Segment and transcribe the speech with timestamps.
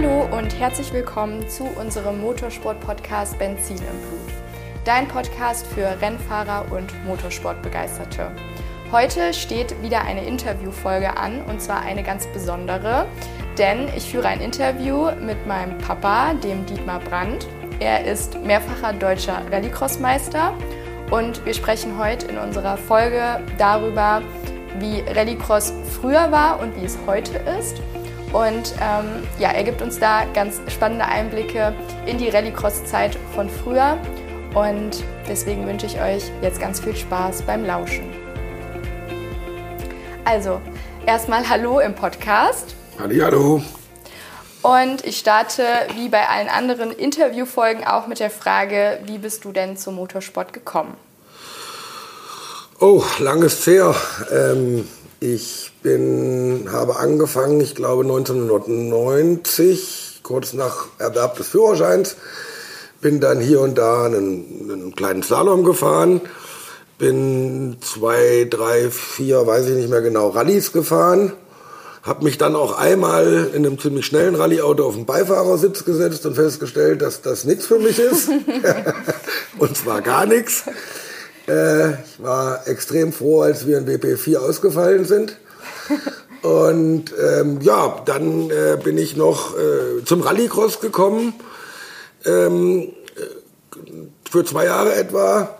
[0.00, 4.32] Hallo und herzlich willkommen zu unserem Motorsport-Podcast Benzin im Blut.
[4.84, 8.30] Dein Podcast für Rennfahrer und Motorsportbegeisterte.
[8.92, 13.06] Heute steht wieder eine Interviewfolge an und zwar eine ganz besondere,
[13.58, 17.48] denn ich führe ein Interview mit meinem Papa, dem Dietmar Brandt.
[17.80, 20.54] Er ist mehrfacher deutscher Rallycross-Meister
[21.10, 24.22] und wir sprechen heute in unserer Folge darüber,
[24.78, 27.82] wie Rallycross früher war und wie es heute ist
[28.32, 31.74] und ähm, ja, er gibt uns da ganz spannende Einblicke
[32.06, 33.98] in die Rallycross-Zeit von früher.
[34.54, 38.12] Und deswegen wünsche ich euch jetzt ganz viel Spaß beim Lauschen.
[40.24, 40.60] Also,
[41.06, 42.74] erstmal Hallo im Podcast.
[42.98, 43.62] Hallo.
[44.60, 45.62] Und ich starte
[45.94, 50.52] wie bei allen anderen Interviewfolgen auch mit der Frage, wie bist du denn zum Motorsport
[50.52, 50.94] gekommen?
[52.80, 53.94] Oh, langes her.
[54.30, 54.86] Ähm,
[55.20, 62.16] ich bin, habe angefangen, ich glaube 1990, kurz nach Erwerb des Führerscheins,
[63.00, 66.20] bin dann hier und da einen, einen kleinen Slalom gefahren,
[66.98, 71.32] bin zwei, drei, vier, weiß ich nicht mehr genau, Rallyes gefahren,
[72.02, 76.34] habe mich dann auch einmal in einem ziemlich schnellen Rallyeauto auf den Beifahrersitz gesetzt und
[76.34, 78.28] festgestellt, dass das nichts für mich ist.
[79.58, 80.64] und zwar gar nichts.
[81.48, 85.38] Äh, ich war extrem froh, als wir in WP4 ausgefallen sind.
[86.42, 91.34] Und ähm, ja, dann äh, bin ich noch äh, zum Rallycross gekommen,
[92.24, 92.82] ähm,
[93.16, 93.72] äh,
[94.30, 95.58] für zwei Jahre etwa.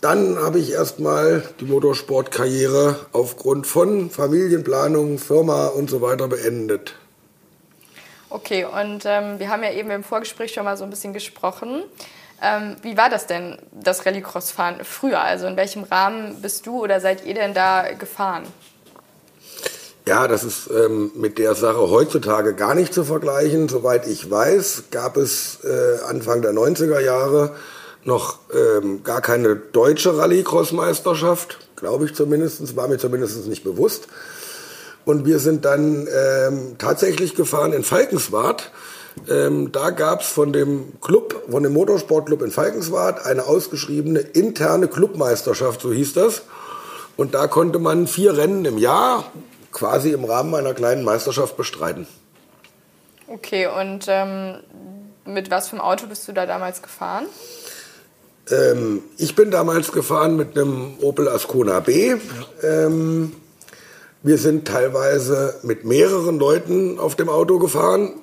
[0.00, 6.94] Dann habe ich erstmal die Motorsportkarriere aufgrund von Familienplanung, Firma und so weiter beendet.
[8.28, 11.84] Okay, und ähm, wir haben ja eben im Vorgespräch schon mal so ein bisschen gesprochen.
[12.42, 15.20] Ähm, wie war das denn, das Rallycross-Fahren früher?
[15.20, 18.44] Also in welchem Rahmen bist du oder seid ihr denn da gefahren?
[20.06, 23.68] Ja, das ist ähm, mit der Sache heutzutage gar nicht zu vergleichen.
[23.68, 27.54] Soweit ich weiß, gab es äh, Anfang der 90er Jahre
[28.04, 34.08] noch ähm, gar keine deutsche Rallycross-Meisterschaft, glaube ich zumindest, war mir zumindest nicht bewusst.
[35.06, 38.70] Und wir sind dann ähm, tatsächlich gefahren in Falkenswart
[39.28, 44.88] ähm, da gab es von dem Club, von dem Motorsportclub in Falkenswart eine ausgeschriebene interne
[44.88, 46.42] Clubmeisterschaft, so hieß das.
[47.16, 49.30] Und da konnte man vier Rennen im Jahr
[49.74, 52.06] quasi im Rahmen einer kleinen Meisterschaft bestreiten.
[53.26, 54.60] Okay, und ähm,
[55.26, 57.26] mit was für einem Auto bist du da damals gefahren?
[58.50, 62.14] Ähm, ich bin damals gefahren mit einem Opel Ascona B.
[62.62, 63.36] Ähm,
[64.22, 68.14] wir sind teilweise mit mehreren Leuten auf dem Auto gefahren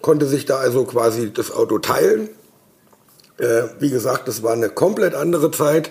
[0.00, 2.28] konnte sich da also quasi das Auto teilen.
[3.38, 5.90] Äh, wie gesagt, das war eine komplett andere Zeit.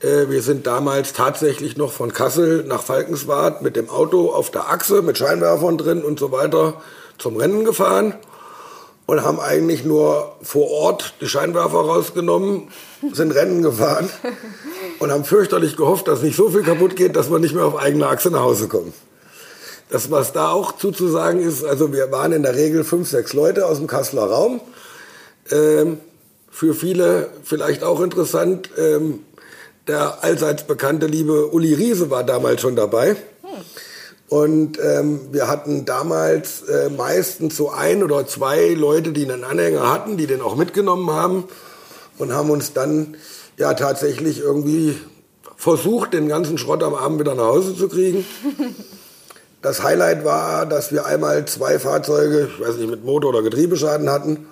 [0.00, 4.70] Äh, wir sind damals tatsächlich noch von Kassel nach Falkenswart mit dem Auto auf der
[4.70, 6.80] Achse mit Scheinwerfern drin und so weiter
[7.18, 8.14] zum Rennen gefahren
[9.06, 12.68] und haben eigentlich nur vor Ort die Scheinwerfer rausgenommen,
[13.12, 14.08] sind Rennen gefahren
[15.00, 17.76] und haben fürchterlich gehofft, dass nicht so viel kaputt geht, dass wir nicht mehr auf
[17.76, 18.92] eigene Achse nach Hause kommen.
[19.90, 23.66] Das, was da auch zuzusagen ist, also wir waren in der Regel fünf, sechs Leute
[23.66, 24.60] aus dem Kasseler Raum.
[25.50, 25.98] Ähm,
[26.50, 29.20] für viele vielleicht auch interessant, ähm,
[29.88, 33.16] der allseits bekannte liebe Uli Riese war damals schon dabei.
[34.28, 39.90] Und ähm, wir hatten damals äh, meistens so ein oder zwei Leute, die einen Anhänger
[39.90, 41.44] hatten, die den auch mitgenommen haben
[42.18, 43.16] und haben uns dann
[43.56, 44.98] ja tatsächlich irgendwie
[45.56, 48.24] versucht, den ganzen Schrott am Abend wieder nach Hause zu kriegen.
[49.60, 54.08] Das Highlight war, dass wir einmal zwei Fahrzeuge, ich weiß nicht, mit Motor- oder Getriebeschaden
[54.08, 54.46] hatten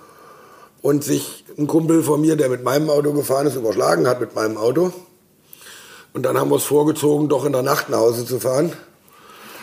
[0.82, 4.34] und sich ein Kumpel von mir, der mit meinem Auto gefahren ist, überschlagen hat mit
[4.34, 4.92] meinem Auto.
[6.16, 8.72] Und dann haben wir es vorgezogen, doch in der Nacht nach Hause zu fahren.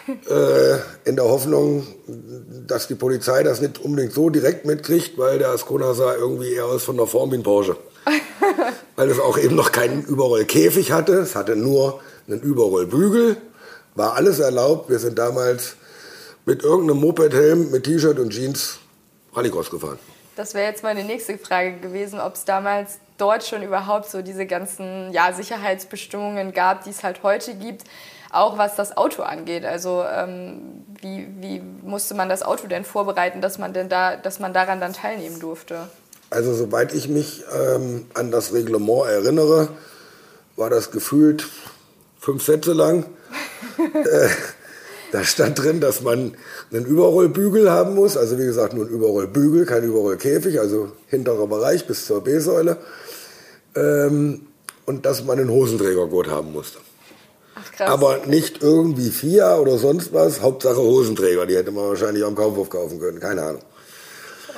[0.30, 1.88] äh, in der Hoffnung,
[2.68, 6.66] dass die Polizei das nicht unbedingt so direkt mitkriegt, weil der Ascona sah irgendwie eher
[6.66, 7.76] aus von der Form wie ein Porsche.
[8.96, 11.14] weil es auch eben noch keinen Überrollkäfig hatte.
[11.14, 13.38] Es hatte nur einen Überrollbügel
[13.96, 14.92] war alles erlaubt.
[14.92, 15.76] Wir sind damals
[16.46, 18.78] mit irgendeinem Moped-Helm, mit T-Shirt und Jeans
[19.34, 19.98] Rallycross gefahren.
[20.36, 24.46] Das wäre jetzt meine nächste Frage gewesen, ob es damals dort schon überhaupt so diese
[24.46, 27.84] ganzen ja, Sicherheitsbestimmungen gab, die es halt heute gibt,
[28.32, 29.66] auch was das Auto angeht.
[29.66, 34.40] Also ähm, wie, wie musste man das Auto denn vorbereiten, dass man denn da, dass
[34.40, 35.88] man daran dann teilnehmen durfte?
[36.30, 39.70] Also soweit ich mich ähm, an das Reglement erinnere,
[40.56, 41.48] war das gefühlt
[42.20, 43.06] fünf Sätze lang.
[43.94, 44.30] äh,
[45.12, 46.34] da stand drin, dass man
[46.72, 48.18] einen Überrollbügel haben muss.
[48.18, 52.78] Also wie gesagt, nur ein Überrollbügel, kein Überrollkäfig, also hinterer Bereich bis zur B-Säule.
[53.76, 54.48] Ähm,
[54.86, 56.80] und dass man einen Hosenträgergurt haben musste.
[57.56, 57.90] Ach, krass.
[57.90, 61.46] Aber nicht irgendwie FIA oder sonst was, Hauptsache Hosenträger.
[61.46, 63.62] Die hätte man wahrscheinlich am Kaufhof kaufen können, keine Ahnung.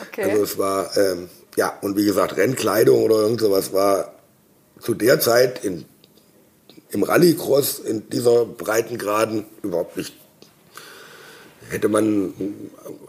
[0.07, 0.31] Okay.
[0.31, 4.13] Also es war, ähm, ja, und wie gesagt, Rennkleidung oder irgend sowas war
[4.79, 5.85] zu der Zeit in,
[6.89, 10.15] im Rallycross in dieser Breitengraden überhaupt nicht
[11.69, 12.33] hätte man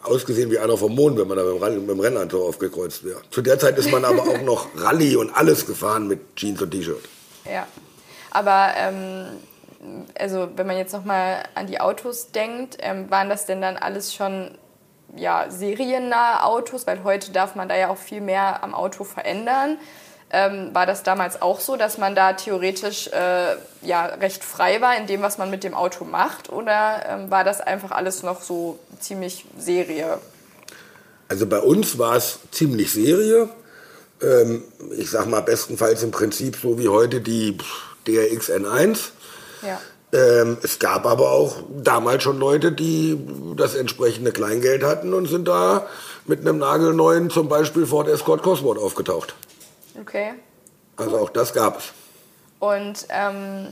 [0.02, 3.20] ausgesehen wie einer vom Mond, wenn man da mit dem, mit Rennanzug aufgekreuzt wäre.
[3.30, 6.70] Zu der Zeit ist man aber auch noch Rallye und alles gefahren mit Jeans und
[6.70, 7.08] T-Shirt.
[7.44, 7.66] Ja,
[8.30, 9.26] aber ähm,
[10.18, 13.76] also wenn man jetzt noch mal an die Autos denkt, ähm, waren das denn dann
[13.76, 14.56] alles schon
[15.16, 16.86] ja, seriennahe Autos?
[16.86, 19.78] Weil heute darf man da ja auch viel mehr am Auto verändern.
[20.30, 24.96] Ähm, war das damals auch so, dass man da theoretisch äh, ja, recht frei war
[24.96, 26.50] in dem, was man mit dem Auto macht?
[26.50, 30.18] Oder ähm, war das einfach alles noch so ziemlich Serie?
[31.28, 33.48] Also bei uns war es ziemlich Serie.
[34.20, 34.64] Ähm,
[34.96, 37.56] ich sag mal bestenfalls im Prinzip so wie heute die
[38.06, 38.98] DRX N1.
[39.62, 39.80] Ja.
[40.12, 43.18] Ähm, es gab aber auch damals schon Leute, die
[43.56, 45.86] das entsprechende Kleingeld hatten und sind da
[46.26, 49.34] mit einem nagelneuen, zum Beispiel Ford Escort Cosworth aufgetaucht.
[50.00, 50.34] Okay.
[50.96, 51.92] Also auch das gab es.
[52.58, 53.68] Und ähm,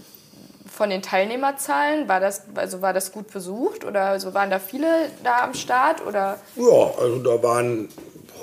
[0.71, 5.09] von den Teilnehmerzahlen, war das, also war das gut besucht oder also waren da viele
[5.23, 6.05] da am Start?
[6.07, 6.39] Oder?
[6.57, 7.89] Ja, also da waren,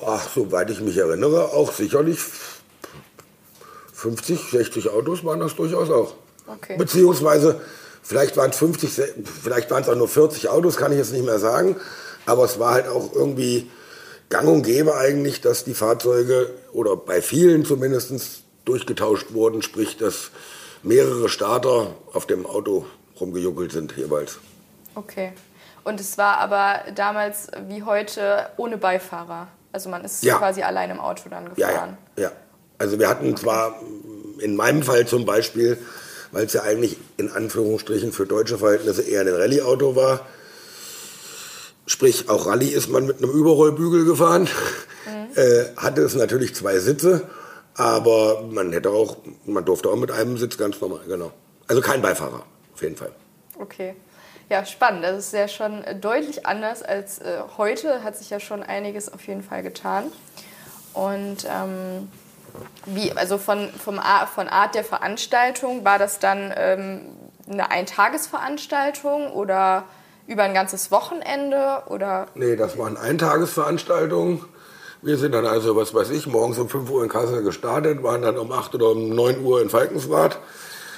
[0.06, 2.20] ach, soweit ich mich erinnere, auch sicherlich
[3.94, 6.16] 50, 60 Autos waren das durchaus auch.
[6.48, 6.76] Okay.
[6.78, 7.62] Beziehungsweise,
[8.02, 8.90] vielleicht waren es 50,
[9.44, 11.76] vielleicht waren es auch nur 40 Autos, kann ich jetzt nicht mehr sagen.
[12.26, 13.70] Aber es war halt auch irgendwie
[14.30, 20.32] gang und gäbe eigentlich, dass die Fahrzeuge oder bei vielen zumindest durchgetauscht wurden, sprich, dass
[20.84, 22.86] mehrere Starter auf dem Auto
[23.20, 24.40] rumgejuckelt sind jeweils.
[24.96, 25.34] Okay.
[25.84, 29.48] Und es war aber damals wie heute ohne Beifahrer.
[29.72, 30.38] Also man ist ja.
[30.38, 31.98] quasi allein im Auto dann gefahren.
[32.18, 32.30] Ja, ja.
[32.30, 32.32] ja.
[32.78, 33.42] Also wir hatten okay.
[33.42, 33.80] zwar
[34.40, 35.78] in meinem Fall zum Beispiel,
[36.32, 40.26] weil es ja eigentlich in Anführungsstrichen für deutsche Verhältnisse eher ein Rallye-Auto war,
[41.92, 44.48] Sprich, auch Rallye ist man mit einem Überrollbügel gefahren.
[45.42, 47.28] Äh, hatte es natürlich zwei Sitze,
[47.76, 51.32] aber man hätte auch, man durfte auch mit einem Sitz ganz normal, genau.
[51.68, 52.44] Also kein Beifahrer,
[52.74, 53.12] auf jeden Fall.
[53.60, 53.96] Okay.
[54.50, 55.04] Ja, spannend.
[55.04, 58.04] Das ist ja schon deutlich anders als äh, heute.
[58.04, 60.12] Hat sich ja schon einiges auf jeden Fall getan.
[60.94, 62.10] Und ähm,
[62.86, 64.00] wie, also von, vom
[64.36, 67.02] von Art der Veranstaltung, war das dann ähm,
[67.50, 69.86] eine Eintagesveranstaltung oder
[70.28, 72.28] über ein ganzes Wochenende oder?
[72.36, 74.46] Nee, das waren Eintagesveranstaltungen.
[75.04, 78.22] Wir sind dann also, was weiß ich, morgens um 5 Uhr in Kassel gestartet, waren
[78.22, 80.38] dann um 8 oder um 9 Uhr in Falkenswart,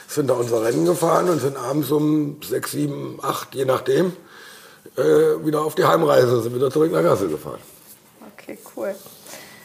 [0.10, 4.14] sind da unser Rennen gefahren und sind abends um 6, 7, 8, je nachdem,
[4.98, 7.60] äh, wieder auf die Heimreise, sind wieder zurück nach Kassel gefahren.
[8.34, 8.94] Okay, cool.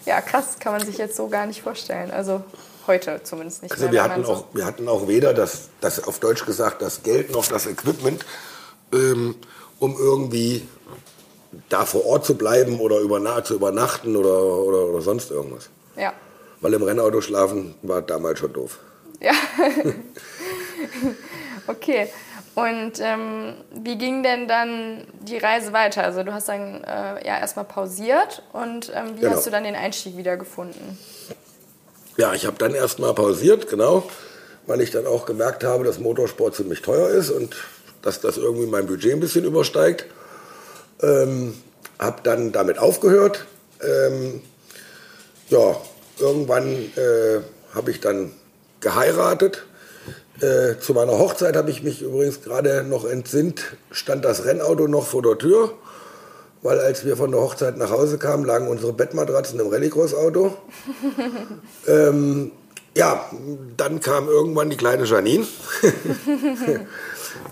[0.07, 2.13] Ja, krass, kann man sich jetzt so gar nicht vorstellen.
[2.13, 2.43] Also
[2.87, 3.73] heute zumindest nicht.
[3.73, 7.03] Also mehr, wir, hatten auch, wir hatten auch weder das, das, auf Deutsch gesagt, das
[7.03, 8.25] Geld noch das Equipment,
[8.93, 9.35] ähm,
[9.81, 10.67] um irgendwie
[11.69, 15.71] da vor Ort zu bleiben oder über, zu übernachten oder, oder, oder sonst irgendwas.
[15.97, 16.13] Ja.
[16.61, 18.79] Weil im Rennauto schlafen war damals schon doof.
[19.21, 19.33] Ja.
[21.67, 22.09] okay.
[22.55, 26.03] Und ähm, wie ging denn dann die Reise weiter?
[26.03, 29.37] Also du hast dann äh, ja erstmal pausiert und ähm, wie genau.
[29.37, 30.99] hast du dann den Einstieg wieder gefunden?
[32.17, 34.03] Ja, ich habe dann erstmal pausiert, genau,
[34.67, 37.55] weil ich dann auch gemerkt habe, dass Motorsport ziemlich teuer ist und
[38.03, 40.07] dass das irgendwie mein Budget ein bisschen übersteigt.
[41.03, 41.55] Ähm,
[41.99, 43.47] habe dann damit aufgehört.
[43.83, 44.41] Ähm,
[45.49, 45.77] ja,
[46.19, 47.41] irgendwann äh,
[47.75, 48.33] habe ich dann
[48.81, 49.65] geheiratet.
[50.41, 55.07] Äh, zu meiner Hochzeit habe ich mich übrigens gerade noch entsinnt, stand das Rennauto noch
[55.07, 55.73] vor der Tür,
[56.63, 60.57] weil als wir von der Hochzeit nach Hause kamen, lagen unsere Bettmatratzen im Rallycross-Auto.
[61.89, 62.53] ähm,
[62.97, 63.29] ja,
[63.77, 65.47] dann kam irgendwann die kleine Janine.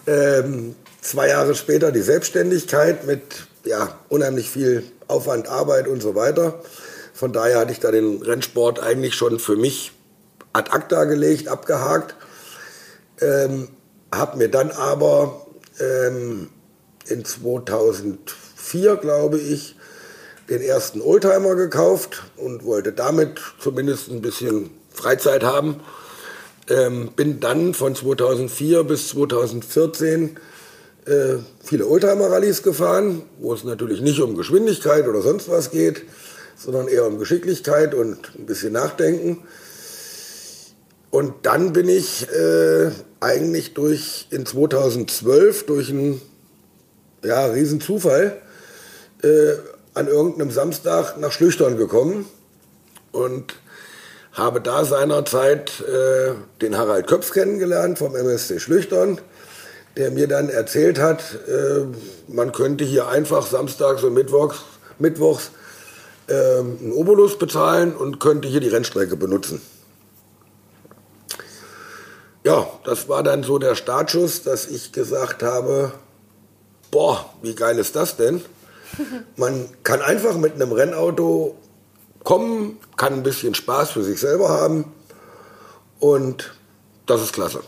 [0.07, 3.23] Ähm, zwei Jahre später die Selbstständigkeit mit
[3.65, 6.61] ja, unheimlich viel Aufwand, Arbeit und so weiter.
[7.15, 9.93] Von daher hatte ich da den Rennsport eigentlich schon für mich
[10.53, 12.15] ad acta gelegt, abgehakt.
[13.21, 13.69] Ähm,
[14.13, 15.47] habe mir dann aber
[15.81, 16.51] ähm,
[17.07, 19.77] in 2004, glaube ich,
[20.49, 25.81] den ersten Oldtimer gekauft und wollte damit zumindest ein bisschen Freizeit haben
[26.69, 30.39] ähm, bin dann von 2004 bis 2014
[31.07, 36.03] äh, viele Oldtimer-Rallyes gefahren, wo es natürlich nicht um Geschwindigkeit oder sonst was geht,
[36.57, 39.45] sondern eher um Geschicklichkeit und ein bisschen Nachdenken.
[41.11, 46.21] Und dann bin ich äh, eigentlich durch in 2012 durch einen
[47.25, 48.37] ja, riesen Zufall
[49.23, 49.53] äh,
[49.95, 52.27] an irgendeinem Samstag nach Schlüchtern gekommen
[53.13, 53.55] und
[54.33, 59.19] habe da seinerzeit äh, den Harald Köpf kennengelernt vom MSC Schlüchtern,
[59.97, 61.87] der mir dann erzählt hat, äh,
[62.29, 64.59] man könnte hier einfach samstags und mittwochs,
[64.99, 65.51] mittwochs
[66.29, 69.61] ähm, einen Obolus bezahlen und könnte hier die Rennstrecke benutzen.
[72.45, 75.93] Ja, das war dann so der Startschuss, dass ich gesagt habe,
[76.91, 78.41] boah, wie geil ist das denn?
[79.37, 81.57] Man kann einfach mit einem Rennauto
[82.23, 84.93] kommen, kann ein bisschen Spaß für sich selber haben
[85.99, 86.55] und
[87.07, 87.61] das ist klasse.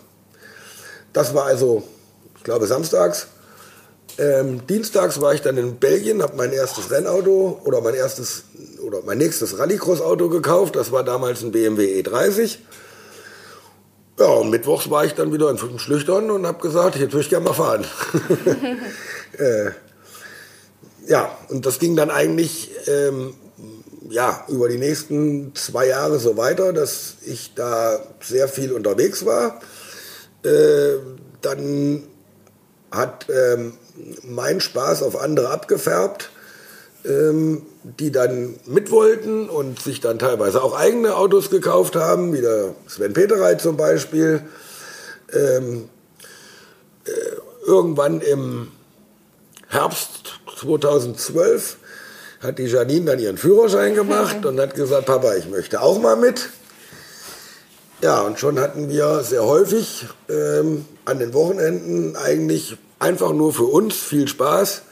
[1.12, 1.82] Das war also,
[2.38, 3.28] ich glaube, samstags.
[4.16, 8.44] Ähm, dienstags war ich dann in Belgien, habe mein erstes Rennauto oder mein erstes
[8.84, 10.74] oder mein nächstes Rallycross-Auto gekauft.
[10.74, 12.58] Das war damals ein BMW E30.
[14.18, 17.30] Ja, und mittwochs war ich dann wieder in Schlüchtern und habe gesagt, jetzt würde ich
[17.30, 17.84] gerne mal fahren.
[19.38, 19.70] äh,
[21.06, 23.34] ja, und das ging dann eigentlich ähm,
[24.10, 29.60] ja, über die nächsten zwei Jahre so weiter, dass ich da sehr viel unterwegs war.
[30.44, 30.98] Äh,
[31.40, 32.02] dann
[32.90, 33.74] hat ähm,
[34.22, 36.30] mein Spaß auf andere abgefärbt,
[37.04, 42.40] ähm, die dann mit wollten und sich dann teilweise auch eigene Autos gekauft haben, wie
[42.40, 44.42] der Sven Peterey zum Beispiel.
[45.32, 45.88] Ähm,
[47.04, 47.10] äh,
[47.66, 48.68] irgendwann im
[49.68, 51.76] Herbst 2012
[52.40, 56.16] hat die Janine dann ihren Führerschein gemacht und hat gesagt, Papa, ich möchte auch mal
[56.16, 56.48] mit.
[58.00, 63.64] Ja, und schon hatten wir sehr häufig ähm, an den Wochenenden eigentlich einfach nur für
[63.64, 64.82] uns viel Spaß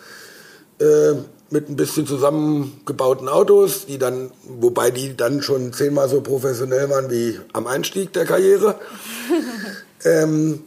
[0.81, 1.13] äh,
[1.51, 7.09] mit ein bisschen zusammengebauten Autos, die dann, wobei die dann schon zehnmal so professionell waren
[7.09, 8.75] wie am Einstieg der Karriere.
[10.05, 10.65] ähm,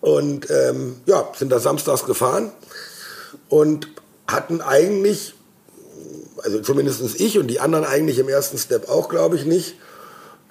[0.00, 2.52] und ähm, ja, sind da samstags gefahren
[3.50, 3.88] und
[4.26, 5.34] hatten eigentlich,
[6.38, 9.74] also zumindest ich und die anderen eigentlich im ersten Step auch, glaube ich, nicht,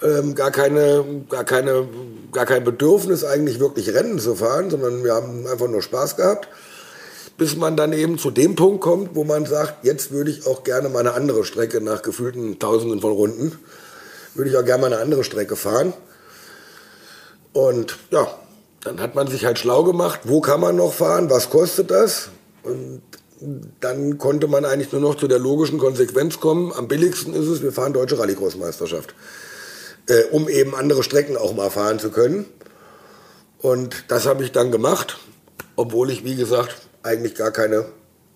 [0.01, 1.87] ähm, gar keine, gar keine,
[2.31, 6.47] gar kein Bedürfnis eigentlich wirklich Rennen zu fahren, sondern wir haben einfach nur Spaß gehabt,
[7.37, 10.63] bis man dann eben zu dem Punkt kommt, wo man sagt, jetzt würde ich auch
[10.63, 13.57] gerne mal eine andere Strecke nach gefühlten Tausenden von Runden,
[14.33, 15.93] würde ich auch gerne mal eine andere Strecke fahren.
[17.53, 18.27] Und ja,
[18.83, 22.29] dann hat man sich halt schlau gemacht, wo kann man noch fahren, was kostet das?
[22.63, 23.01] Und
[23.81, 26.71] dann konnte man eigentlich nur noch zu der logischen Konsequenz kommen.
[26.73, 29.13] Am billigsten ist es, wir fahren deutsche Rallycross-Meisterschaft,
[30.07, 32.45] äh, um eben andere Strecken auch mal fahren zu können.
[33.59, 35.17] Und das habe ich dann gemacht,
[35.75, 37.85] obwohl ich, wie gesagt, eigentlich gar keine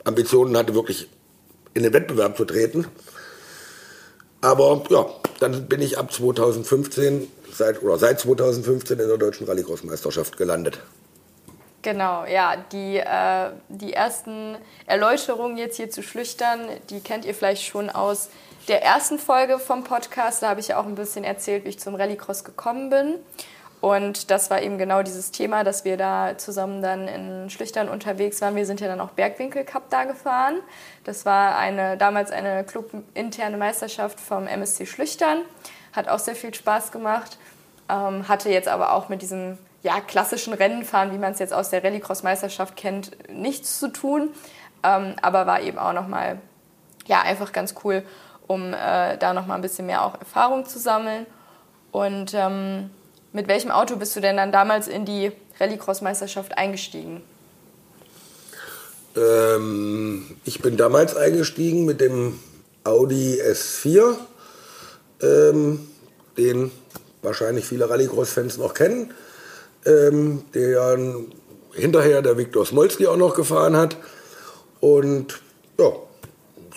[0.04, 1.10] Ambitionen hatte, wirklich
[1.74, 2.88] in den Wettbewerb zu treten.
[4.42, 5.06] Aber ja,
[5.40, 10.80] dann bin ich ab 2015, seit, oder seit 2015 in der deutschen Rallycross-Meisterschaft gelandet.
[11.84, 17.64] Genau, ja, die, äh, die ersten Erläuterungen jetzt hier zu Schlüchtern, die kennt ihr vielleicht
[17.64, 18.30] schon aus
[18.68, 20.44] der ersten Folge vom Podcast.
[20.44, 23.16] Da habe ich ja auch ein bisschen erzählt, wie ich zum Rallycross gekommen bin.
[23.82, 28.40] Und das war eben genau dieses Thema, dass wir da zusammen dann in Schlüchtern unterwegs
[28.40, 28.56] waren.
[28.56, 30.60] Wir sind ja dann auch Bergwinkel Cup da gefahren.
[31.04, 35.40] Das war eine, damals eine clubinterne Meisterschaft vom MSC Schlüchtern.
[35.94, 37.40] Hat auch sehr viel Spaß gemacht.
[37.90, 41.72] Ähm, hatte jetzt aber auch mit diesem ja, klassischen Rennenfahren, wie man es jetzt aus
[41.72, 44.30] der Rallycross-Meisterschaft kennt, nichts zu tun.
[44.84, 46.40] Ähm, aber war eben auch nochmal,
[47.08, 48.04] ja, einfach ganz cool,
[48.52, 51.26] um äh, da nochmal ein bisschen mehr auch Erfahrung zu sammeln.
[51.92, 52.90] Und ähm,
[53.34, 57.22] mit welchem Auto bist du denn dann damals in die Rallycross-Meisterschaft eingestiegen?
[59.16, 62.40] Ähm, ich bin damals eingestiegen mit dem
[62.84, 64.16] Audi S4,
[65.22, 65.88] ähm,
[66.38, 66.72] den
[67.22, 69.14] wahrscheinlich viele Rallycross-Fans noch kennen
[69.86, 70.98] ähm, der
[71.74, 73.98] hinterher der Viktor Smolski auch noch gefahren hat.
[74.80, 75.42] Und
[75.80, 75.92] ja,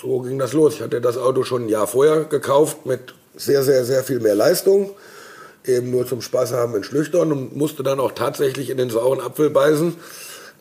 [0.00, 0.74] so ging das los.
[0.74, 4.34] Ich hatte das Auto schon ein Jahr vorher gekauft mit sehr, sehr, sehr viel mehr
[4.34, 4.90] Leistung.
[5.64, 9.20] Eben nur zum Spaß haben in Schlüchtern und musste dann auch tatsächlich in den sauren
[9.20, 9.96] Apfel beißen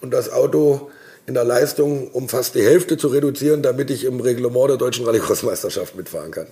[0.01, 0.89] und das Auto
[1.25, 5.05] in der Leistung um fast die Hälfte zu reduzieren, damit ich im Reglement der deutschen
[5.05, 6.47] Rallycross-Meisterschaft mitfahren kann.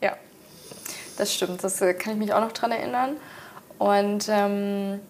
[0.00, 0.16] Ja,
[1.16, 1.62] das stimmt.
[1.64, 3.16] Das äh, kann ich mich auch noch dran erinnern.
[3.78, 5.00] Und ähm,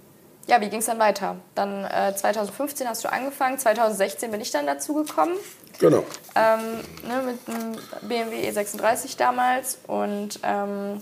[0.47, 1.37] ja, wie ging es dann weiter?
[1.55, 5.35] Dann äh, 2015 hast du angefangen, 2016 bin ich dann dazu gekommen.
[5.83, 6.05] Genau.
[6.37, 9.79] Ähm, ne, mit einem BMW E36 damals.
[9.89, 11.01] Und ähm,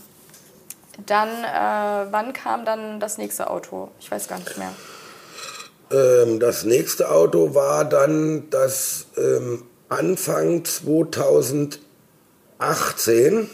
[1.07, 3.91] dann, äh, wann kam dann das nächste Auto?
[4.01, 4.73] Ich weiß gar nicht mehr.
[5.93, 13.51] Ähm, das nächste Auto war dann das ähm, Anfang 2018.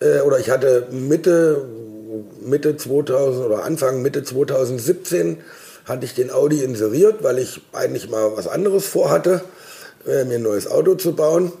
[0.00, 1.66] Äh, oder ich hatte Mitte
[2.40, 5.42] Mitte 2000 oder Anfang Mitte 2017
[5.84, 9.42] hatte ich den Audi inseriert, weil ich eigentlich mal was anderes vorhatte,
[10.06, 11.52] äh, mir ein neues Auto zu bauen.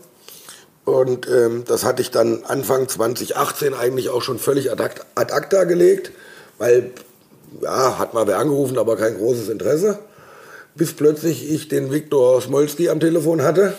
[0.84, 4.82] Und ähm, das hatte ich dann Anfang 2018 eigentlich auch schon völlig ad
[5.14, 6.10] acta gelegt,
[6.58, 6.90] weil,
[7.60, 9.98] ja, hat mal wer angerufen, aber kein großes Interesse.
[10.74, 13.74] Bis plötzlich ich den Viktor Smolski am Telefon hatte,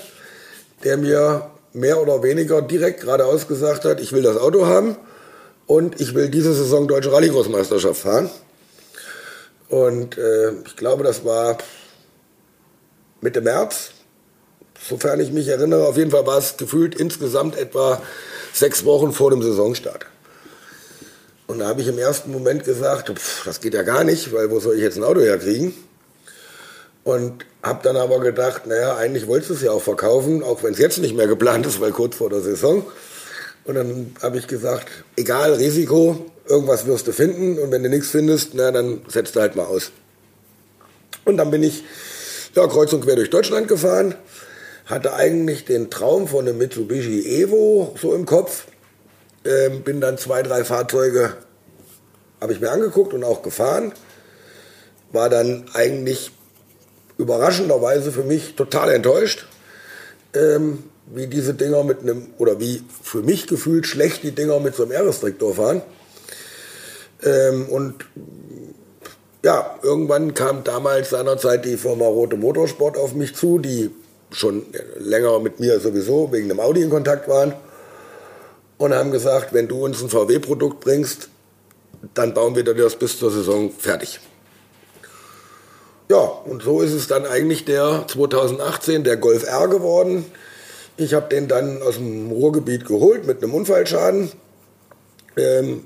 [0.84, 4.96] der mir mehr oder weniger direkt geradeaus gesagt hat, ich will das Auto haben
[5.66, 8.30] und ich will diese Saison Deutsche Rallye-Großmeisterschaft fahren.
[9.70, 11.58] Und äh, ich glaube, das war
[13.22, 13.92] Mitte März,
[14.88, 15.88] sofern ich mich erinnere.
[15.88, 18.02] Auf jeden Fall war es gefühlt insgesamt etwa
[18.54, 20.06] sechs Wochen vor dem Saisonstart.
[21.48, 24.50] Und da habe ich im ersten Moment gesagt, pff, das geht ja gar nicht, weil
[24.50, 25.74] wo soll ich jetzt ein Auto herkriegen?
[27.04, 30.74] Und habe dann aber gedacht, naja, eigentlich wolltest du es ja auch verkaufen, auch wenn
[30.74, 32.86] es jetzt nicht mehr geplant ist, weil kurz vor der Saison.
[33.66, 38.10] Und dann habe ich gesagt, egal, Risiko, irgendwas wirst du finden und wenn du nichts
[38.10, 39.92] findest, na, dann setzt du halt mal aus.
[41.26, 41.84] Und dann bin ich
[42.56, 44.16] ja, kreuz und quer durch Deutschland gefahren,
[44.86, 48.66] hatte eigentlich den Traum von einem Mitsubishi Evo so im Kopf,
[49.46, 51.34] ähm, bin dann zwei, drei Fahrzeuge,
[52.42, 53.94] habe ich mir angeguckt und auch gefahren,
[55.12, 56.32] war dann eigentlich
[57.18, 59.46] überraschenderweise für mich total enttäuscht,
[60.34, 64.76] ähm, wie diese Dinger mit einem, oder wie für mich gefühlt schlecht die Dinger mit
[64.76, 65.82] so einem R-Restriktor fahren.
[67.24, 68.06] Ähm, und
[69.44, 73.92] ja, irgendwann kam damals seinerzeit die Firma Rote Motorsport auf mich zu, die
[74.34, 74.66] schon
[74.98, 77.54] länger mit mir sowieso wegen dem Audi in Kontakt waren
[78.78, 81.30] und haben gesagt, wenn du uns ein VW-Produkt bringst,
[82.14, 84.20] dann bauen wir das bis zur Saison fertig.
[86.10, 90.26] Ja, und so ist es dann eigentlich der 2018 der Golf R geworden.
[90.98, 94.32] Ich habe den dann aus dem Ruhrgebiet geholt mit einem Unfallschaden.
[95.38, 95.86] Ähm,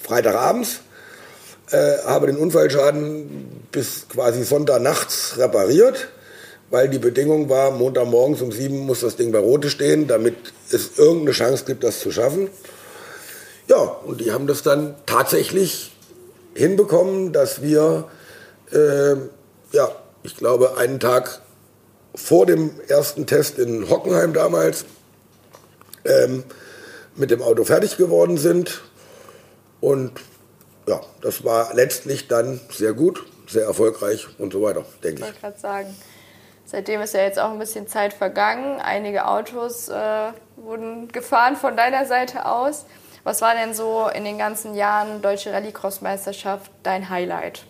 [0.00, 0.80] Freitagabends
[1.70, 6.08] äh, habe den Unfallschaden bis quasi Sonntagnachts repariert,
[6.70, 10.34] weil die Bedingung war, Montagmorgens um sieben muss das Ding bei Rote stehen, damit
[10.70, 12.48] es irgendeine Chance gibt, das zu schaffen.
[13.68, 15.92] Ja, und die haben das dann tatsächlich
[16.54, 18.08] hinbekommen, dass wir,
[18.72, 19.14] äh,
[19.72, 19.90] ja,
[20.22, 21.40] ich glaube, einen Tag
[22.14, 24.84] vor dem ersten Test in Hockenheim damals
[26.04, 26.44] ähm,
[27.14, 28.82] mit dem Auto fertig geworden sind.
[29.80, 30.12] Und
[30.88, 35.26] ja, das war letztlich dann sehr gut, sehr erfolgreich und so weiter, denke ich.
[35.26, 35.96] Ich wollte gerade sagen.
[36.66, 38.80] Seitdem ist ja jetzt auch ein bisschen Zeit vergangen.
[38.80, 42.86] Einige Autos äh, wurden gefahren von deiner Seite aus.
[43.22, 47.64] Was war denn so in den ganzen Jahren Deutsche Rallycross-Meisterschaft dein Highlight?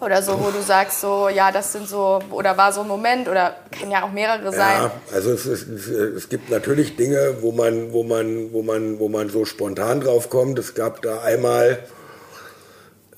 [0.00, 3.28] Oder so, wo du sagst, so, ja, das sind so, oder war so ein Moment,
[3.28, 4.82] oder kann ja auch mehrere sein.
[4.82, 9.08] Ja, also es, es, es gibt natürlich Dinge, wo man, wo, man, wo, man, wo
[9.08, 10.58] man so spontan drauf kommt.
[10.58, 11.78] Es gab da einmal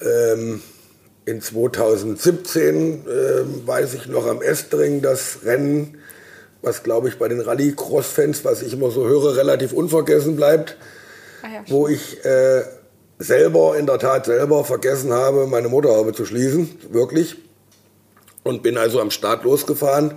[0.01, 0.63] ähm,
[1.27, 5.99] in 2017, ähm, weiß ich noch, am Estring das Rennen,
[6.63, 10.77] was glaube ich bei den Rallycross-Fans, was ich immer so höre, relativ unvergessen bleibt,
[11.43, 12.63] ah ja, wo ich äh,
[13.19, 17.37] selber, in der Tat selber vergessen habe, meine Motorhaube zu schließen, wirklich.
[18.45, 20.15] Und bin also am Start losgefahren,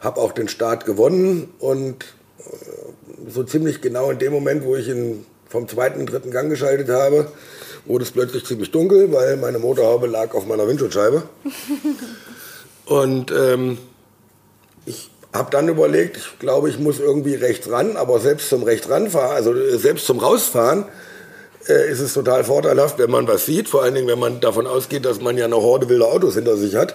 [0.00, 2.04] habe auch den Start gewonnen und
[2.40, 6.90] äh, so ziemlich genau in dem Moment, wo ich ihn vom zweiten, dritten Gang geschaltet
[6.90, 7.32] habe,
[7.88, 11.22] wurde es plötzlich ziemlich dunkel, weil meine Motorhaube lag auf meiner Windschutzscheibe.
[12.86, 13.78] und ähm,
[14.84, 18.88] ich habe dann überlegt, ich glaube, ich muss irgendwie rechts ran, aber selbst zum rechts
[18.88, 20.84] ranfahren, also äh, selbst zum rausfahren,
[21.68, 24.66] äh, ist es total vorteilhaft, wenn man was sieht, vor allen Dingen, wenn man davon
[24.66, 26.94] ausgeht, dass man ja eine Horde wilder Autos hinter sich hat.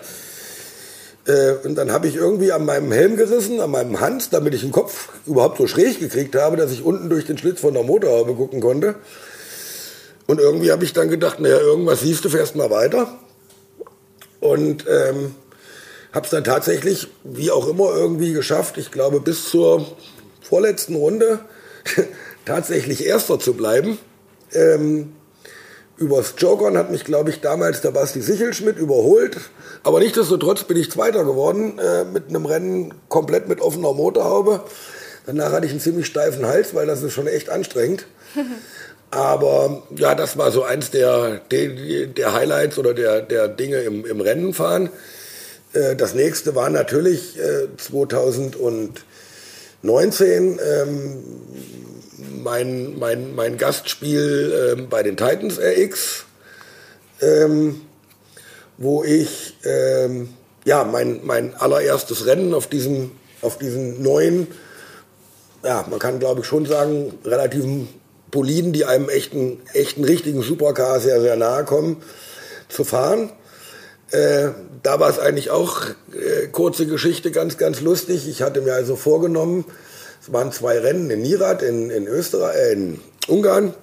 [1.25, 4.61] Äh, und dann habe ich irgendwie an meinem Helm gerissen, an meinem Hans, damit ich
[4.61, 7.83] den Kopf überhaupt so schräg gekriegt habe, dass ich unten durch den Schlitz von der
[7.83, 8.95] Motorhaube gucken konnte.
[10.27, 13.19] Und irgendwie habe ich dann gedacht, naja, irgendwas siehst du, fährst mal weiter.
[14.39, 15.35] Und ähm,
[16.13, 19.85] habe es dann tatsächlich, wie auch immer, irgendwie geschafft, ich glaube bis zur
[20.41, 21.39] vorletzten Runde
[22.45, 23.97] tatsächlich Erster zu bleiben.
[24.53, 25.13] Ähm,
[25.97, 29.37] übers Jokern hat mich, glaube ich, damals der Basti Sichelschmidt überholt.
[29.83, 34.63] Aber nichtsdestotrotz bin ich Zweiter geworden äh, mit einem Rennen komplett mit offener Motorhaube.
[35.25, 38.05] Danach hatte ich einen ziemlich steifen Hals, weil das ist schon echt anstrengend.
[39.13, 44.21] Aber ja, das war so eins der, der, Highlights oder der, der Dinge im, im
[44.21, 44.89] Rennenfahren.
[45.73, 50.59] Äh, das nächste war natürlich äh, 2019.
[50.59, 51.23] Ähm,
[52.43, 56.25] mein, mein, mein Gastspiel ähm, bei den Titans RX,
[57.21, 57.81] ähm,
[58.77, 59.53] wo ich
[60.65, 64.47] ja, mein, mein allererstes Rennen auf diesem, auf diesen neuen,
[65.63, 67.87] ja, man kann glaube ich schon sagen, relativen
[68.33, 72.01] Boliden, die einem echten, echten richtigen Supercar sehr, sehr nahe kommen,
[72.67, 73.31] zu fahren.
[74.09, 74.49] Äh,
[74.81, 78.27] da war es eigentlich auch äh, kurze Geschichte, ganz, ganz lustig.
[78.27, 79.65] Ich hatte mir also vorgenommen,
[80.21, 83.75] es waren zwei Rennen in Nirat in, in Österreich, äh, in Ungarn.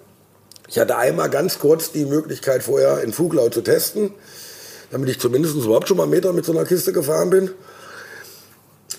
[0.68, 4.12] Ich hatte einmal ganz kurz die Möglichkeit vorher in Fuglau zu testen,
[4.90, 7.50] damit ich zumindest überhaupt schon mal einen Meter mit so einer Kiste gefahren bin.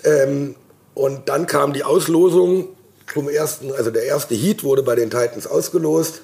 [0.04, 0.56] Ähm,
[0.94, 2.70] und dann kam die Auslosung
[3.14, 6.22] zum ersten, also der erste Heat wurde bei den Titans ausgelost.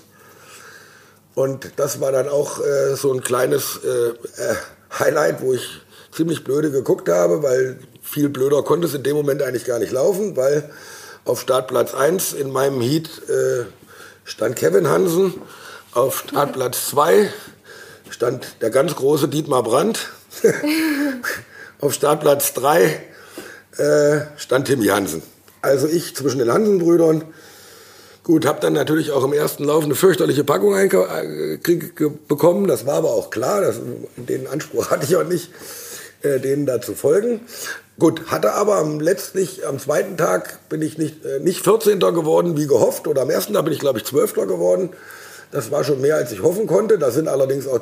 [1.35, 4.09] Und das war dann auch äh, so ein kleines äh,
[4.41, 4.55] äh
[4.97, 5.81] Highlight, wo ich
[6.15, 9.91] ziemlich blöde geguckt habe, weil viel blöder konnte es in dem Moment eigentlich gar nicht
[9.91, 10.69] laufen, weil
[11.25, 13.65] auf Startplatz 1 in meinem Heat äh,
[14.23, 15.33] stand Kevin Hansen,
[15.93, 17.29] auf Startplatz 2
[18.09, 20.07] stand der ganz große Dietmar Brandt,
[21.81, 22.83] auf Startplatz 3
[23.77, 25.21] äh, stand Tim Jansen.
[25.61, 27.23] Also ich zwischen den Hansen-Brüdern.
[28.23, 31.57] Gut, habe dann natürlich auch im ersten Lauf eine fürchterliche Packung äh,
[32.27, 32.67] bekommen.
[32.67, 33.61] Das war aber auch klar.
[33.61, 33.79] Das,
[34.17, 35.51] den Anspruch hatte ich auch nicht,
[36.21, 37.41] äh, denen da zu folgen.
[37.99, 41.99] Gut, hatte aber am letztlich, am zweiten Tag bin ich nicht, äh, nicht 14.
[41.99, 43.07] geworden, wie gehofft.
[43.07, 44.33] Oder am ersten Tag bin ich, glaube ich, 12.
[44.33, 44.89] geworden.
[45.51, 46.99] Das war schon mehr, als ich hoffen konnte.
[46.99, 47.79] Da sind allerdings auch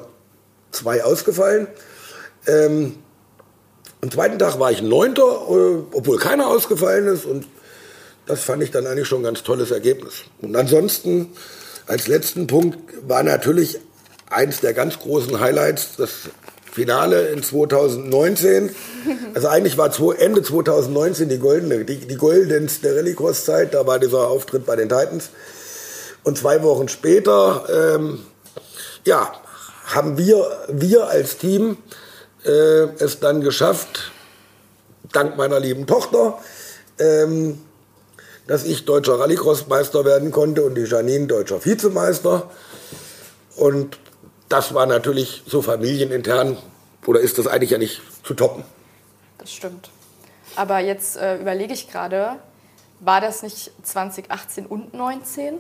[0.72, 1.68] zwei ausgefallen.
[2.48, 2.98] Ähm,
[4.02, 7.26] am zweiten Tag war ich Neunter, äh, obwohl keiner ausgefallen ist.
[7.26, 7.48] Und
[8.26, 10.24] das fand ich dann eigentlich schon ein ganz tolles Ergebnis.
[10.42, 11.32] Und ansonsten,
[11.88, 13.80] als letzten Punkt, war natürlich
[14.30, 16.12] eins der ganz großen Highlights das
[16.72, 18.76] Finale in 2019.
[19.34, 23.74] Also eigentlich war Ende 2019 die goldene, die, die goldenste Rallycross-Zeit.
[23.74, 25.30] Da war dieser Auftritt bei den Titans.
[26.24, 28.20] Und zwei Wochen später, ähm,
[29.06, 29.32] ja,
[29.86, 31.78] haben wir, wir als Team
[32.44, 32.50] äh,
[33.00, 34.12] es dann geschafft,
[35.12, 36.40] dank meiner lieben Tochter,
[37.00, 37.60] ähm,
[38.48, 42.50] dass ich deutscher Rallycross-Meister werden konnte und die Janine deutscher Vizemeister.
[43.56, 43.98] Und
[44.50, 46.58] das war natürlich so familienintern,
[47.06, 48.64] oder ist das eigentlich ja nicht zu toppen.
[49.38, 49.90] Das stimmt.
[50.56, 52.38] Aber jetzt äh, überlege ich gerade,
[53.00, 55.60] war das nicht 2018 und 2019?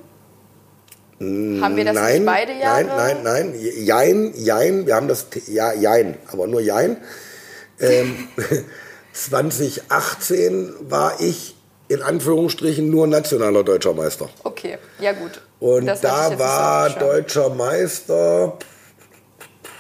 [1.17, 2.83] Haben wir das nein, nicht beide Jahre?
[2.83, 3.55] Nein, nein, nein.
[3.85, 4.85] Jein, jein.
[4.85, 6.97] Wir haben das, ja, jein, aber nur jein.
[7.79, 8.27] Ähm,
[9.13, 11.54] 2018 war ich
[11.87, 14.29] in Anführungsstrichen nur nationaler deutscher Meister.
[14.43, 15.41] Okay, ja gut.
[15.59, 18.57] Und das da war deutscher Meister,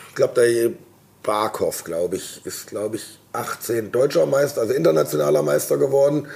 [0.09, 0.71] ich glaube, der
[1.23, 6.27] Barkov, glaube ich, ist, glaube ich, 18 deutscher Meister, also internationaler Meister geworden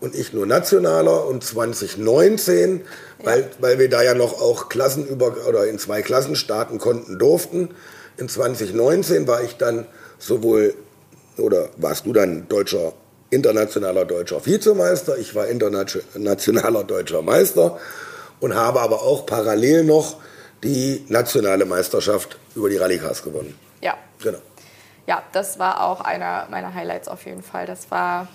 [0.00, 3.26] und ich nur nationaler und 2019, ja.
[3.26, 7.18] weil, weil wir da ja noch auch Klassen über oder in zwei Klassen starten konnten
[7.18, 7.70] durften.
[8.16, 9.86] In 2019 war ich dann
[10.18, 10.74] sowohl
[11.36, 12.92] oder warst du dann deutscher
[13.30, 17.78] internationaler deutscher Vizemeister, ich war internationaler deutscher Meister
[18.40, 20.16] und habe aber auch parallel noch
[20.62, 23.58] die nationale Meisterschaft über die Rallycars gewonnen.
[23.80, 23.94] Ja.
[24.22, 24.38] Genau.
[25.06, 27.66] Ja, das war auch einer meiner Highlights auf jeden Fall.
[27.66, 28.28] Das war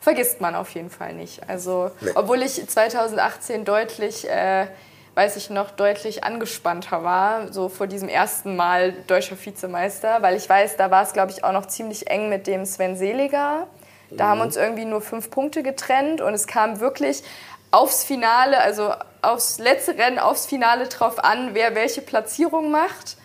[0.00, 1.48] vergisst man auf jeden Fall nicht.
[1.48, 2.10] Also, nee.
[2.14, 4.66] obwohl ich 2018 deutlich, äh,
[5.14, 10.48] weiß ich noch, deutlich angespannter war, so vor diesem ersten Mal deutscher Vizemeister, weil ich
[10.48, 13.66] weiß, da war es, glaube ich, auch noch ziemlich eng mit dem Sven Seliger.
[14.10, 14.28] Da mhm.
[14.28, 17.22] haben uns irgendwie nur fünf Punkte getrennt und es kam wirklich
[17.70, 18.92] aufs Finale, also
[19.22, 23.16] aufs letzte Rennen, aufs Finale drauf an, wer welche Platzierung macht.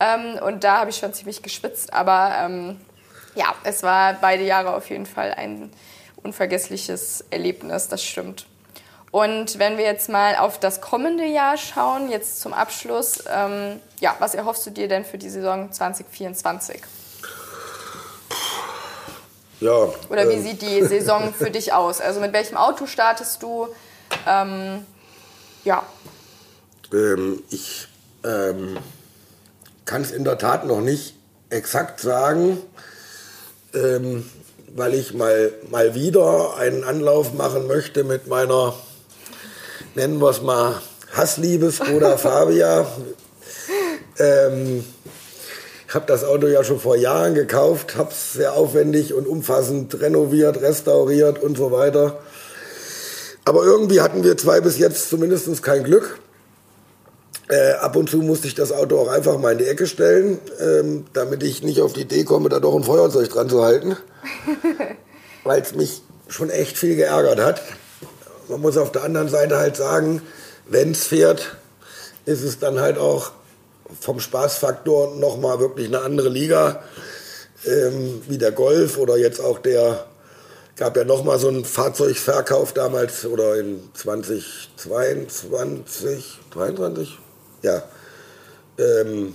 [0.00, 2.80] Ähm, und da habe ich schon ziemlich geschwitzt, aber ähm,
[3.34, 5.70] ja, es war beide Jahre auf jeden Fall ein
[6.22, 8.46] unvergessliches Erlebnis, das stimmt.
[9.12, 14.14] Und wenn wir jetzt mal auf das kommende Jahr schauen, jetzt zum Abschluss, ähm, ja,
[14.18, 16.82] was erhoffst du dir denn für die Saison 2024?
[19.60, 19.88] Ja.
[20.10, 20.42] Oder wie ähm.
[20.42, 22.00] sieht die Saison für dich aus?
[22.00, 23.68] Also mit welchem Auto startest du?
[24.26, 24.84] Ähm,
[25.64, 25.82] ja.
[26.92, 27.88] Ähm, ich
[28.24, 28.78] ähm,
[29.84, 31.14] kann es in der Tat noch nicht
[31.50, 32.58] exakt sagen.
[33.74, 34.28] Ähm,
[34.76, 38.74] weil ich mal, mal wieder einen Anlauf machen möchte mit meiner,
[39.94, 40.80] nennen wir es mal,
[41.12, 42.86] Hassliebe Skoda Fabia.
[45.88, 50.00] Ich habe das Auto ja schon vor Jahren gekauft, habe es sehr aufwendig und umfassend
[50.00, 52.18] renoviert, restauriert und so weiter.
[53.44, 56.18] Aber irgendwie hatten wir zwei bis jetzt zumindest kein Glück.
[57.48, 60.40] Äh, ab und zu musste ich das Auto auch einfach mal in die Ecke stellen,
[60.58, 63.96] ähm, damit ich nicht auf die Idee komme, da doch ein Feuerzeug dran zu halten.
[65.44, 67.62] Weil es mich schon echt viel geärgert hat.
[68.48, 70.22] Man muss auf der anderen Seite halt sagen,
[70.68, 71.56] wenn es fährt,
[72.24, 73.30] ist es dann halt auch
[74.00, 76.82] vom Spaßfaktor nochmal wirklich eine andere Liga,
[77.64, 80.06] ähm, wie der Golf oder jetzt auch der,
[80.76, 87.18] gab ja nochmal so einen Fahrzeugverkauf damals oder in 2022, 23,
[87.62, 87.82] ja,
[88.78, 89.34] ähm,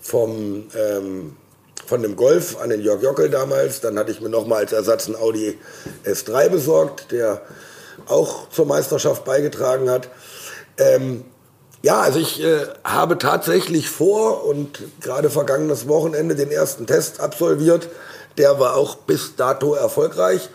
[0.00, 1.36] vom, ähm,
[1.86, 3.80] von dem Golf an den Jörg Jockel damals.
[3.80, 5.58] Dann hatte ich mir nochmal als Ersatz einen Audi
[6.04, 7.42] S3 besorgt, der
[8.06, 10.08] auch zur Meisterschaft beigetragen hat.
[10.78, 11.24] Ähm,
[11.82, 17.88] Ja, also ich äh, habe tatsächlich vor und gerade vergangenes Wochenende den ersten Test absolviert.
[18.36, 20.50] Der war auch bis dato erfolgreich.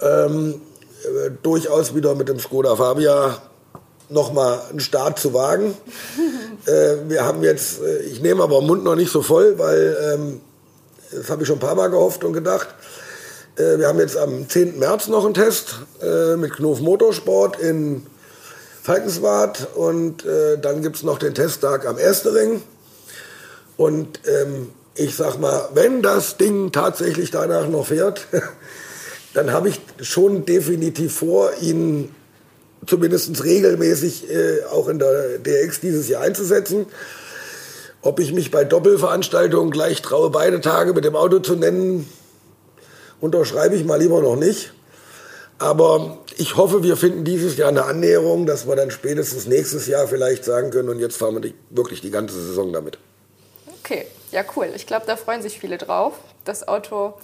[0.00, 0.62] Ähm,
[1.04, 3.36] äh, durchaus wieder mit dem Skoda Fabia
[4.08, 5.76] nochmal einen Start zu wagen.
[6.66, 9.96] äh, wir haben jetzt, äh, ich nehme aber den Mund noch nicht so voll, weil
[10.14, 10.40] ähm,
[11.12, 12.68] das habe ich schon ein paar Mal gehofft und gedacht.
[13.56, 14.78] Äh, wir haben jetzt am 10.
[14.78, 18.06] März noch einen Test äh, mit Knof Motorsport in
[18.86, 22.62] Falkenswart und äh, dann gibt es noch den Testtag am Erstering.
[23.76, 28.28] Und ähm, ich sag mal, wenn das Ding tatsächlich danach noch fährt,
[29.34, 32.14] dann habe ich schon definitiv vor, ihn
[32.86, 36.86] zumindest regelmäßig äh, auch in der DX dieses Jahr einzusetzen.
[38.02, 42.08] Ob ich mich bei Doppelveranstaltungen gleich traue, beide Tage mit dem Auto zu nennen,
[43.20, 44.75] unterschreibe ich mal lieber noch nicht.
[45.58, 50.06] Aber ich hoffe, wir finden dieses Jahr eine Annäherung, dass wir dann spätestens nächstes Jahr
[50.06, 52.98] vielleicht sagen können, und jetzt fahren wir die, wirklich die ganze Saison damit.
[53.80, 54.70] Okay, ja cool.
[54.74, 56.14] Ich glaube, da freuen sich viele drauf.
[56.44, 57.14] Das Auto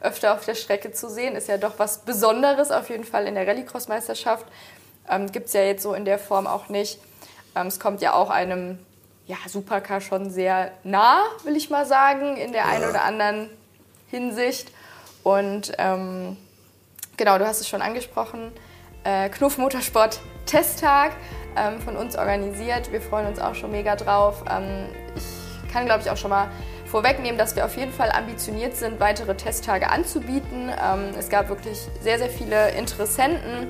[0.00, 3.34] öfter auf der Strecke zu sehen, ist ja doch was Besonderes, auf jeden Fall in
[3.34, 4.46] der Rallycross-Meisterschaft.
[5.08, 6.98] Ähm, Gibt es ja jetzt so in der Form auch nicht.
[7.54, 8.78] Ähm, es kommt ja auch einem
[9.26, 12.68] ja, Supercar schon sehr nah, will ich mal sagen, in der ja.
[12.68, 13.50] einen oder anderen
[14.08, 14.72] Hinsicht.
[15.22, 16.36] Und ähm,
[17.22, 18.50] genau, du hast es schon angesprochen,
[19.04, 21.12] äh, Knuff Motorsport Testtag
[21.56, 22.90] ähm, von uns organisiert.
[22.90, 24.42] Wir freuen uns auch schon mega drauf.
[24.50, 26.50] Ähm, ich kann, glaube ich, auch schon mal
[26.84, 30.68] vorwegnehmen, dass wir auf jeden Fall ambitioniert sind, weitere Testtage anzubieten.
[30.70, 33.68] Ähm, es gab wirklich sehr, sehr viele Interessenten,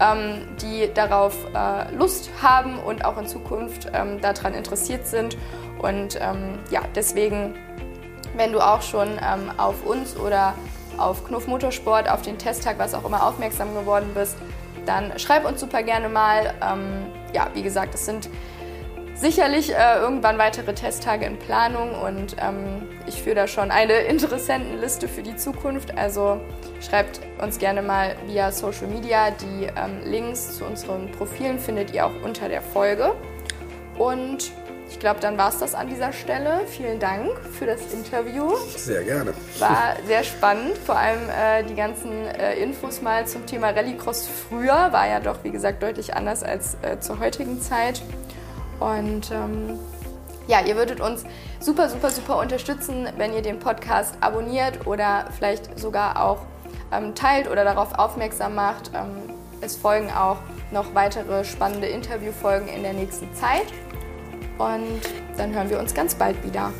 [0.00, 5.36] ähm, die darauf äh, Lust haben und auch in Zukunft ähm, daran interessiert sind.
[5.78, 7.54] Und ähm, ja, deswegen,
[8.34, 9.18] wenn du auch schon
[9.58, 10.54] auf uns oder
[10.98, 14.36] auf Knuff Motorsport, auf den Testtag, was auch immer, aufmerksam geworden bist,
[14.86, 16.54] dann schreib uns super gerne mal.
[16.62, 18.28] Ähm, ja, wie gesagt, es sind
[19.14, 25.08] sicherlich äh, irgendwann weitere Testtage in Planung und ähm, ich führe da schon eine Interessentenliste
[25.08, 25.96] für die Zukunft.
[25.96, 26.40] Also
[26.80, 29.30] schreibt uns gerne mal via Social Media.
[29.30, 33.14] Die ähm, Links zu unseren Profilen findet ihr auch unter der Folge.
[33.98, 34.50] Und
[34.94, 36.60] ich glaube, dann war es das an dieser Stelle.
[36.68, 37.28] Vielen Dank
[37.58, 38.54] für das Interview.
[38.76, 39.34] Sehr gerne.
[39.58, 44.92] War sehr spannend, vor allem äh, die ganzen äh, Infos mal zum Thema Rallycross früher.
[44.92, 48.02] War ja doch, wie gesagt, deutlich anders als äh, zur heutigen Zeit.
[48.78, 49.80] Und ähm,
[50.46, 51.24] ja, ihr würdet uns
[51.58, 56.38] super, super, super unterstützen, wenn ihr den Podcast abonniert oder vielleicht sogar auch
[56.92, 58.92] ähm, teilt oder darauf aufmerksam macht.
[58.94, 60.36] Ähm, es folgen auch
[60.70, 63.66] noch weitere spannende Interviewfolgen in der nächsten Zeit.
[64.58, 65.00] Und
[65.36, 66.72] dann hören wir uns ganz bald wieder.